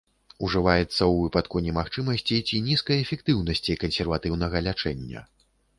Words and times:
Ужываецца 0.45 0.87
ў 0.91 1.11
выпадку 1.23 1.61
немагчымасці 1.67 2.41
ці 2.47 2.63
нізкай 2.69 2.97
эфектыўнасці 3.05 3.81
кансерватыўнага 3.87 4.67
лячэння. 4.69 5.21